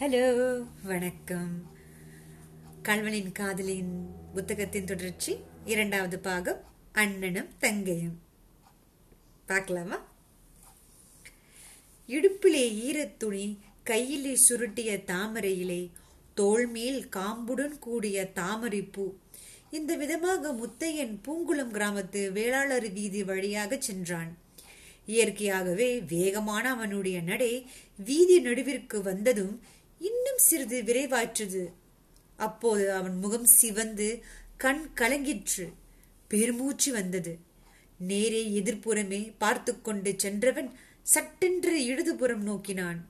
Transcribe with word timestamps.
Hello 0.00 0.66
வணக்கம். 0.82 1.74
கல்வனின் 2.82 3.32
காதலியின் 3.32 4.06
புத்தகத்தின் 4.34 4.84
தொடர்ச்சி 4.84 5.36
இரண்டாவது 5.64 6.18
பாகம் 6.18 6.60
அண்ணனும் 6.92 7.48
தங்கையும். 7.60 8.18
பார்க்கலாமா? 9.46 10.04
இடுப்பிலே 12.08 12.64
ஈரத்துணி 12.88 13.58
கையிலே 13.82 14.38
சுருட்டிய 14.48 15.02
தாமரையிலே 15.06 15.90
தோள்மேல் 16.36 17.08
காம்புடன் 17.08 17.78
கூடிய 17.78 18.32
தாமரை 18.32 18.82
பூ. 18.82 19.14
இந்த 19.70 19.96
விதமாக 19.96 20.52
முத்தையன் 20.52 21.18
பூங்குளம் 21.28 21.72
கிராமத்து 21.72 22.32
வேளாளர் 22.32 22.92
வீதி 22.92 23.24
வழியாக 23.24 23.80
சென்றான். 23.80 24.38
இயற்கையாகவே 25.06 26.00
வேகமான 26.00 26.70
அவனுடைய 26.70 27.20
நடை 27.20 27.70
வீதி 27.96 28.42
நடுவிற்கு 28.42 29.02
வந்ததும் 29.02 29.60
இன்னும் 30.00 30.38
சிறிது 30.38 30.82
விரைவாற்றுது 30.82 31.72
அப்போது 32.36 32.92
அவன் 32.92 33.16
முகம் 33.18 33.44
சிவந்து 33.44 34.22
கண் 34.56 34.90
கலங்கிற்று. 34.94 35.72
பெருமூச்சு 36.28 36.92
வந்தது. 36.92 37.38
நேரே 37.98 38.62
எதிர்ப்புறமே 38.62 39.34
பார்த்து 39.38 39.82
கொண்டு 39.82 40.14
சென்றவன் 40.16 40.70
சட்டென்று 41.02 41.84
இடதுபுறம் 41.84 42.42
நோக்கினான். 42.42 43.08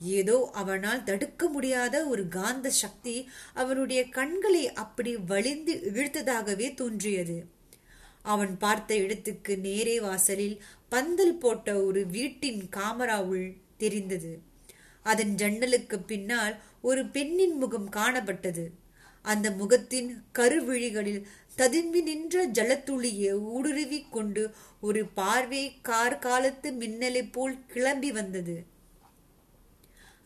ஏதோ 0.00 0.50
அவனால் 0.52 1.02
தடுக்க 1.02 1.48
முடியாத 1.48 2.06
ஒரு 2.06 2.28
காந்த 2.28 2.70
சக்தி 2.70 3.28
அவனுடைய 3.54 4.08
கண்களை 4.08 4.72
அப்படி 4.72 5.16
வலிந்து 5.16 5.74
இழுத்ததாகவே 5.94 6.74
தோன்றியது. 6.74 7.46
அவன் 8.22 8.58
பார்த்த 8.58 8.96
இடத்துக்கு 8.96 9.58
நேரே 9.58 10.00
வாசலில் 10.00 10.62
பந்தல் 10.88 11.34
போட்ட 11.34 11.84
ஒரு 11.84 12.06
வீட்டின் 12.06 12.68
காமராவுள் 12.76 13.56
தெரிந்தது. 13.76 14.45
அதன் 15.10 15.34
ஜன்னலுக்கு 15.34 15.96
பின்னால் 16.10 16.54
ஒரு 16.82 17.02
பெண்ணின் 17.06 17.56
முகம் 17.56 17.88
காணப்பட்டது. 17.96 18.64
அந்த 19.24 19.46
முகத்தின் 19.50 20.10
கருவிழிகளில் 20.38 21.26
ததும்பி 21.56 22.00
நின்ற 22.00 22.44
ஜலத்துளியை 22.58 23.32
ஊடுருவி 23.54 24.00
கொண்டு 24.10 24.42
ஒரு 24.80 25.02
பார்வை 25.18 25.62
கார் 25.82 26.18
காலத்து 26.18 26.70
மின்னலை 26.80 27.22
போல் 27.32 27.56
கிளம்பி 27.66 28.10
வந்தது. 28.12 28.56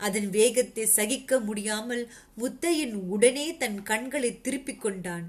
அதன் 0.00 0.28
வேகத்தை 0.30 0.84
சகிக்க 0.86 1.40
முடியாமல் 1.40 2.02
முத்தையன் 2.38 2.94
உடனே 3.14 3.46
தன் 3.56 3.78
கண்களை 3.82 4.30
திருப்பிக் 4.40 4.80
கொண்டான். 4.80 5.26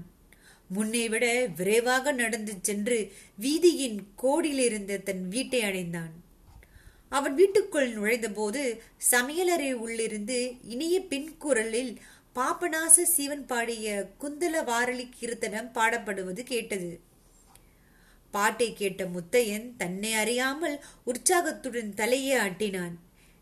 முன்னே 0.68 1.04
விட 1.08 1.26
விரைவாக 1.56 2.12
நடந்து 2.12 2.52
சென்று 2.62 2.98
வீதியின் 3.40 3.98
கோடியில் 4.14 4.64
இருந்த 4.68 5.00
தன் 5.08 5.24
வீட்டை 5.28 5.60
அடைந்தான். 5.62 6.12
அவன் 7.12 7.34
வீட்டுக்குள் 7.34 7.94
நுழைந்தபோது 7.94 8.82
சமையலறை 9.10 9.72
உள்ளிருந்து 9.72 10.54
இனிய 10.62 11.00
பின் 11.00 11.36
குரலில் 11.36 12.00
பாபநாச 12.34 13.02
சிவன் 13.02 13.46
பாடிய 13.46 14.10
குந்தல 14.20 14.64
வாரளி 14.64 15.08
கீர்த்தனம் 15.08 15.72
பாடப்படுவது 15.74 16.42
கேட்டது. 16.42 17.00
பாட்டை 18.30 18.72
கேட்ட 18.72 19.04
முத்தையன் 19.04 19.66
தன்னை 19.76 20.12
அறியாமல் 20.12 20.84
உற்சாகத்துடன் 21.04 21.92
தலையே 21.96 22.36
ஆட்டினான். 22.38 22.94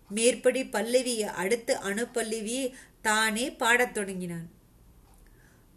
மேற்படி 0.08 0.62
பல்லவியை 0.64 1.28
அடுத்த 1.42 1.78
அணுப்பல்லவியை 1.84 2.72
தானே 3.02 3.50
பாடத் 3.50 3.94
தொடங்கினான். 3.94 4.48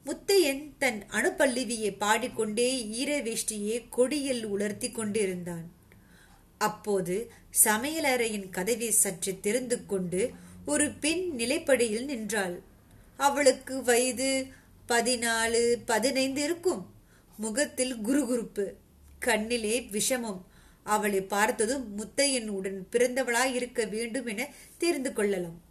முத்தையன் 0.05 0.63
தன் 0.79 1.03
அணுப்பல்லவியை 1.11 1.97
பாடிக்கொண்டே 1.97 2.69
ஈர 2.87 3.21
வேஷ்டியை 3.21 3.77
கொடியில் 3.89 4.45
உலர்த்தி 4.45 4.91
கொண்டிருந்தான். 4.91 5.81
அப்போது 6.63 7.15
சமையலறையின் 7.63 8.49
கதவை 8.49 8.91
சற்று 8.91 9.39
திறந்து 9.39 9.85
கொண்டு 9.85 10.21
ஒரு 10.65 10.85
பெண் 10.91 11.23
நிலைப்படியில் 11.37 12.05
நின்றாள். 12.05 12.55
அவளுக்கு 13.17 13.83
வயது 13.83 14.29
பதினாலு 14.87 15.59
பதினைந்து 15.85 16.41
இருக்கும். 16.41 16.83
முகத்தில் 17.37 17.95
குறுகுறுப்பு 17.95 18.65
கண்ணிலே 19.19 19.75
விஷமம். 19.91 20.41
அவளை 20.83 21.21
பார்த்ததும் 21.21 21.85
முத்தையன் 21.97 22.47
உடன் 22.47 22.87
பிறந்தவளாய் 22.91 23.53
இருக்க 23.53 23.85
வேண்டும் 23.85 24.25
என 24.25 24.47
தெரிந்து 24.77 25.13
கொள்ளலாம். 25.13 25.61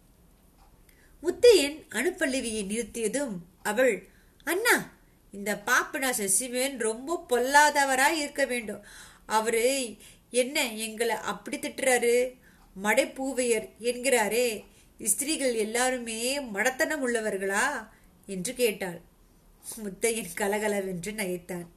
முத்தையன் 1.23 1.77
அணுப்பல்லவியை 1.89 2.63
நிறுத்தியதும் 2.71 3.35
அவள் 3.63 3.95
அண்ணா 4.43 4.75
இந்த 5.31 5.61
பாப்பனாச 5.65 6.25
சிவன் 6.25 6.77
ரொம்ப 6.77 7.25
பொல்லாதவராய் 7.29 8.19
இருக்க 8.19 8.45
வேண்டும். 8.45 8.81
அவரு 9.25 9.95
என்ன 10.33 10.57
எங்களை 10.85 11.15
அப்படி 11.15 11.57
திட்டுறாரு? 11.57 12.15
மடைப்பூவையர் 12.83 13.67
என்கிறாரே 13.81 14.47
ஸ்திரீகள் 15.03 15.55
எல்லாருமே 15.55 16.39
மடத்தனம் 16.39 17.03
உள்ளவர்களா? 17.07 17.65
என்று 18.25 18.53
கேட்டாள். 18.53 18.99
முத்தையன் 19.83 20.33
கலகலவென்று 20.33 21.11
நகைத்தான். 21.11 21.67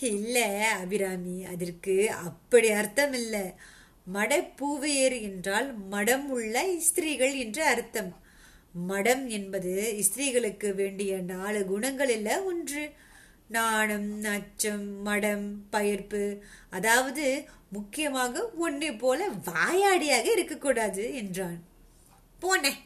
இல்லை 0.00 0.48
அபிராமி 0.60 1.36
அதற்கு 1.44 1.94
அப்படி 2.10 2.70
அர்த்தம் 2.70 3.12
இல்லை 3.12 3.44
மடப்பூவையர் 4.14 5.16
என்றால் 5.28 5.68
மடம் 5.88 6.26
உள்ள 6.30 6.64
ஸ்திரீகள் 6.78 7.34
என்று 7.34 7.62
அர்த்தம். 7.64 8.12
மடம் 8.72 9.28
என்பது 9.28 9.72
ஸ்திரீகளுக்கு 10.06 10.74
வேண்டிய 10.74 11.18
நாலு 11.32 11.60
குணங்களில் 11.68 12.44
ஒன்று. 12.44 12.84
நாணம் 13.48 14.22
நச்சம் 14.22 15.00
மடம் 15.02 15.68
பயிர்ப்பு. 15.72 16.40
அதாவது 16.70 17.48
முக்கியமாக 17.68 18.48
உன்னை 18.48 18.92
போல 18.92 19.28
வாயாடியாக 19.28 20.30
இருக்கக்கூடாது 20.32 21.14
என்றான். 21.14 21.62
போனேன் 22.42 22.80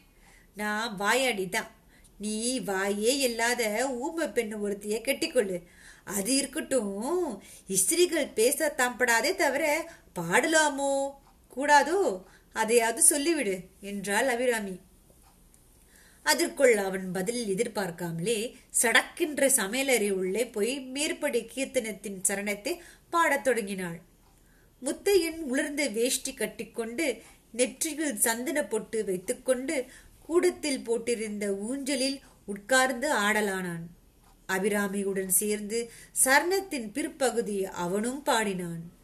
நான் 0.55 0.97
வாயாடி 0.97 1.49
தான் 1.49 1.71
நீ 2.19 2.61
வாயே 2.61 3.19
இல்லாத 3.19 3.89
ஊமை 3.89 4.29
பெண் 4.29 4.53
ஒருத்திய 4.53 5.01
கெட்டிக்கொள்ளு. 5.05 5.63
அது 6.05 6.37
இருக்கட்டும் 6.37 7.43
இஸ்திரிகள் 7.67 8.27
பேச 8.27 8.75
தாம்படாதே 8.77 9.35
தவிர 9.35 9.91
பாடலாமோ? 10.15 11.11
கூடாதோ? 11.57 12.23
அதையாவது 12.53 13.03
சொல்லிவிடு 13.11 13.61
என்றாள் 13.81 14.29
அபிராமி. 14.29 14.81
அதற்குள் 16.23 16.77
அவன் 16.77 17.13
பதில் 17.13 17.55
எதிர்பார்க்காமலே 17.55 18.55
சடக்கின்ற 18.83 19.47
சமையலறை 19.57 20.11
உள்ளே 20.11 20.47
போய் 20.47 20.81
மேற்படி 20.81 21.51
கீர்த்தனத்தின் 21.55 22.21
சரணத்தை 22.29 22.79
பாடத் 23.11 23.45
தொடங்கினாள். 23.45 24.01
முத்தையன் 24.83 25.39
உலர்ந்த 25.39 25.89
வேஷ்டி 25.89 26.35
கட்டிக்கொண்டு 26.35 27.23
நெற்றியில் 27.53 28.19
சந்தன 28.19 28.65
பொட்டு 28.65 29.05
வைத்துக்கொண்டு 29.05 29.85
கூடத்தில் 30.27 30.91
போட்டிருந்த 30.91 31.59
ஊஞ்சலில் 31.59 32.21
உட்கார்ந்து 32.47 33.15
ஆடலானான். 33.15 33.87
அபிராமியுடன் 34.49 35.27
சேர்ந்து 35.27 35.91
சரணத்தின் 36.25 36.93
பிற்பகுதியை 36.93 37.65
அவனும் 37.65 38.23
பாடினான். 38.23 38.97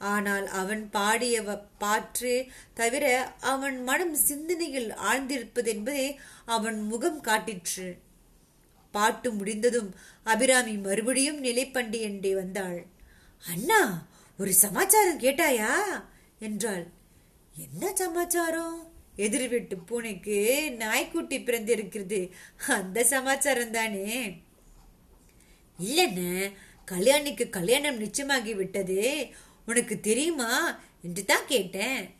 ஆனால் 0.00 0.46
அவன் 0.46 0.90
பாடிய 0.90 1.42
பாற்றே 1.78 2.50
தவிர 2.74 3.32
அவன் 3.40 3.82
மனம் 3.82 4.14
சிந்தனையில் 4.14 4.90
ஆழ்ந்திருப்பது 4.90 5.66
என்பதே 5.66 6.18
அவன் 6.44 6.82
முகம் 6.82 7.22
காட்டிற்று. 7.22 7.98
பாட்டு 8.90 9.32
முடிந்ததும் 9.32 9.94
அபிராமி 10.22 10.72
மறுபடியும் 10.76 11.38
நிலைப்பண்டி 11.38 12.00
என்றே 12.00 12.34
வந்தாள். 12.34 12.86
அண்ணா 13.48 14.06
ஒரு 14.38 14.52
சமாச்சாரம் 14.52 15.20
கேட்டாயா? 15.20 15.74
என்றாள். 16.38 16.86
என்ன 17.56 17.96
சமாச்சாரம்? 17.96 18.92
எதிர் 19.16 19.48
வீட்டு 19.48 19.76
பூனைக்கு 19.76 20.70
நாய்க்குட்டி 20.76 21.40
பிறந்திருக்கிறது. 21.40 22.30
அந்த 22.68 23.04
சமாச்சாரம் 23.04 23.70
தானே. 23.70 24.40
இல்லைன்னு 25.78 26.52
கல்யாணிக்கு 26.90 27.50
கல்யாணம் 27.50 27.98
நிச்சயமாகி 27.98 28.54
விட்டதே. 28.54 29.34
உனக்கு 29.66 30.00
தெரியுமா? 30.00 30.78
என்று 31.02 31.24
தான் 31.24 31.46
கேட்டேன். 31.46 32.14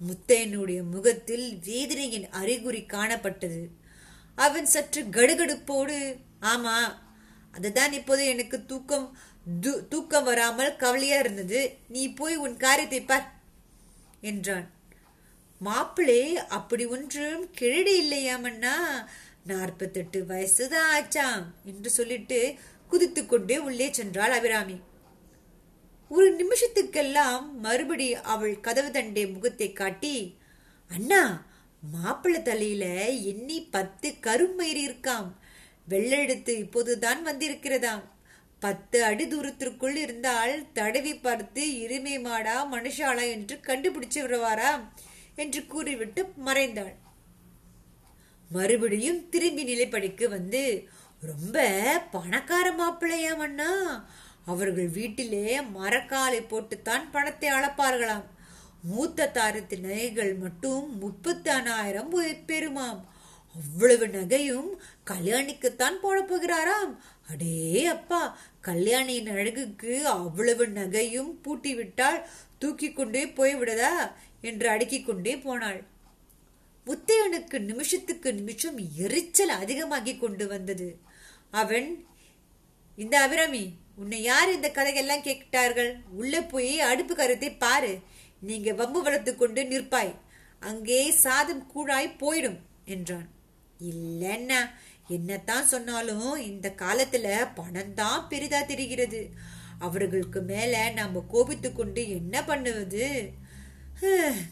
முத்தையனுடைய 0.00 0.90
முகத்தில் 0.90 1.58
வேதனையின் 1.64 2.28
அறிகுறி 2.30 2.80
காணப்பட்டது. 2.80 3.68
அவன் 4.34 4.66
சற்று 4.66 5.02
கடுகடுப்போடு 5.02 6.16
ஆமா 6.40 6.76
அதுதான் 7.52 7.92
இப்போது 7.92 8.26
எனக்கு 8.26 8.66
தூக்கம் 8.66 9.16
தூக்கம் 9.88 10.24
வராமல் 10.24 10.76
கவலையா 10.76 11.18
இருந்தது. 11.18 11.78
நீ 11.88 12.12
போய் 12.12 12.36
உன் 12.36 12.56
காரியத்தை 12.56 13.00
பார் 13.02 13.32
என்றான். 14.20 14.70
மாப்பிளே 15.64 16.34
அப்படி 16.34 16.84
ஒன்றும் 16.86 17.50
கிழடி 17.50 17.94
இல்லையாமண்ணா 18.02 18.74
நாற்பத்தெட்டு 19.44 20.24
வயசுதான் 20.28 20.88
ஆச்சாம் 20.96 21.44
என்று 21.64 21.90
சொல்லிட்டு 21.90 22.54
குதித்து 22.88 23.26
கொண்டே 23.26 23.58
உள்ளே 23.58 23.88
சென்றாள் 23.88 24.34
அபிராமி. 24.38 24.80
ஒரு 26.08 26.26
நிமிஷத்துக்கெல்லாம் 26.40 27.44
மறுபடி 27.60 28.14
அவள் 28.14 28.60
கதவு 28.60 28.90
தண்டே 28.90 29.32
முகத்தை 29.32 29.72
காட்டி 29.72 30.14
அண்ணா 30.90 31.22
மாப்பிள்ளை 31.82 32.42
தலையில 32.42 32.84
எண்ணி 33.30 33.58
பத்து 33.74 34.08
கருமயிறு 34.26 34.80
இருக்காம். 34.88 35.28
வெள்ளெடுத்து 35.88 36.52
இப்போதுதான் 36.58 37.20
வந்திருக்கிறதாம். 37.26 38.04
பத்து 38.62 38.98
அடி 39.04 39.24
தூரத்திற்குள் 39.26 39.96
இருந்தால் 39.96 40.72
தடவி 40.72 41.12
பார்த்து 41.16 41.64
இருமை 41.84 42.14
மாடா 42.26 42.56
மனுஷாளா 42.72 43.24
என்று 43.30 43.56
கண்டுபிடிச்சு 43.66 44.20
விடுவாரா 44.22 44.70
என்று 45.34 45.66
கூறிவிட்டு 45.66 46.24
மறைந்தாள். 46.46 46.94
மறுபடியும் 48.50 49.28
திரும்பி 49.28 49.64
நிலைப்படிக்கு 49.64 50.28
வந்து 50.28 50.88
ரொம்ப 51.20 51.56
பணக்கார 52.10 52.66
மாப்பிள்ளையாம் 52.72 53.44
அண்ணா. 53.46 53.70
அவர்கள் 54.52 54.88
வீட்டிலே 54.98 55.46
மரக்காலை 55.76 56.40
போட்டுத்தான் 56.46 57.04
பணத்தை 57.12 57.48
அளப்பார்களாம். 57.50 58.26
மூத்த 58.82 59.30
தாரத்து 59.34 59.76
நகைகள் 59.80 60.32
மட்டும் 60.34 60.84
முப்பத்தானாயிரம் 61.02 62.12
பெறுமாம். 62.50 63.00
அவ்வளவு 63.56 64.06
நகையும் 64.06 64.70
கல்யாணிக்குத்தான் 65.10 65.96
போட 66.02 66.18
போகிறாராம் 66.22 66.92
அடே 67.30 67.84
அப்பா 67.94 68.20
கல்யாணியின் 68.60 69.30
அழகுக்கு 69.34 69.92
அவ்வளவு 70.16 70.64
நகையும் 70.78 71.32
பூட்டி 71.44 71.72
விட்டால் 71.74 72.20
தூக்கி 72.58 72.88
கொண்டே 72.92 73.22
போய்விடதா? 73.38 73.94
என்று 74.40 74.66
அடுக்கிக் 74.68 75.06
கொண்டே 75.06 75.34
போனாள். 75.38 75.80
முத்தையனுக்கு 76.86 77.58
நிமிஷத்துக்கு 77.70 78.28
நிமிஷம் 78.34 78.78
எரிச்சல் 78.96 79.54
அதிகமாகி 79.62 80.14
கொண்டு 80.16 80.44
வந்தது. 80.46 80.88
அவன் 81.62 81.88
இந்த 82.98 83.14
அபிராமி 83.20 83.64
உன்னை 84.00 84.18
யார் 84.22 84.54
இந்த 84.54 84.68
கதையெல்லாம் 84.70 85.26
கேட்டார்கள்? 85.28 85.90
உள்ளே 86.20 86.40
போய் 86.52 86.72
அடுப்பு 86.90 87.14
கருத்தை 87.14 87.50
பாரு. 87.64 87.92
நீங்க 88.48 88.72
வம்பு 88.72 89.00
வளர்த்து 89.02 89.32
கொண்டு 89.36 89.62
நிற்பாய். 89.62 90.12
அங்கே 90.60 91.00
சாதம் 91.24 91.64
கூழாய் 91.74 92.08
போயிடும் 92.22 92.58
என்றான். 92.94 93.28
இல்லைன்னா 93.90 94.60
என்னத்தான் 95.16 95.70
சொன்னாலும் 95.72 96.30
இந்த 96.50 96.68
காலத்துல 96.82 97.26
பணம் 97.54 97.94
தான் 97.94 98.26
பெரிதா 98.30 98.60
தெரிகிறது. 98.70 99.20
அவர்களுக்கு 99.86 100.40
மேல 100.52 100.74
நாம 100.90 101.24
கோபித்து 101.34 101.68
கொண்டு 101.72 102.02
என்ன 102.10 102.44
பண்ணுவது? 102.44 103.06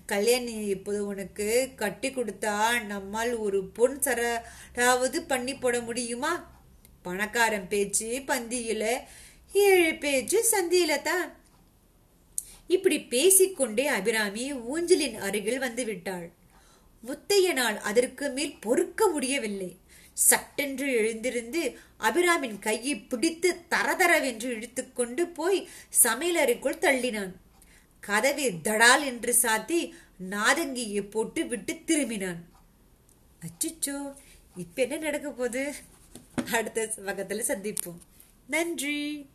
கல்யாணி 0.06 0.54
இப்போது 0.75 1.00
உனக்கு 1.06 1.48
கட்டி 1.76 2.08
கொடுத்தா 2.10 2.54
நம்மால் 2.93 3.32
ஒரு 3.46 3.58
பொன் 3.78 3.98
சராவது 4.06 5.19
பண்ணி 5.32 5.54
போட 5.54 5.76
முடியுமா? 5.81 6.32
பணக்காரன் 7.02 7.69
பேச்சு 7.72 8.08
பந்தியில 8.31 8.84
ஏழு 9.64 9.91
பேஜு 9.91 10.38
சந்தியில 10.53 11.03
தான் 11.03 11.37
இப்படி 12.67 13.00
பேசிக்கொண்டே 13.00 13.87
அபிராமி 13.87 14.53
ஊஞ்சலின் 14.53 15.17
அருகில் 15.19 15.58
வந்து 15.58 15.85
விட்டாள். 15.85 16.31
முத்தையனால் 17.05 17.76
அதற்கு 17.79 18.29
மேல் 18.29 18.55
பொறுக்க 18.61 19.08
முடியவில்லை. 19.08 19.76
சட்டென்று 20.12 20.87
எழுந்திருந்து 20.93 21.79
அபிராமின் 21.99 22.58
கையை 22.58 22.94
பிடித்து 22.97 23.56
தரதரவென்று 23.70 24.49
இழுத்துக்கொண்டு 24.56 25.23
போய் 25.26 25.69
சமையலறைக்குள் 26.03 26.82
தள்ளினான். 26.87 27.32
கதவை 28.00 28.49
தடால் 28.62 29.05
என்று 29.05 29.35
சாத்தி 29.43 29.93
நாதங்கியை 30.31 31.11
போட்டு 31.11 31.47
விட்டு 31.47 31.73
திரும்பினான். 31.73 32.41
அச்சுச்சோ 33.47 34.14
இப்ப 34.56 34.82
என்ன 34.82 34.97
நடக்க 34.97 35.31
போகுது? 35.31 35.75
அடுத்த 36.53 36.88
பக்கத்துல 36.97 37.43
சந்திப்போம். 37.53 38.00
நன்றி. 38.47 39.26